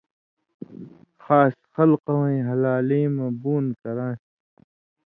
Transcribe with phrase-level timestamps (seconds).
[1.23, 4.19] خاص خلکہ وَیں ہلالیں مہ بُون کران٘سیۡ